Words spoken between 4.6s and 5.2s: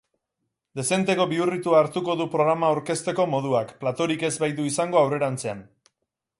izango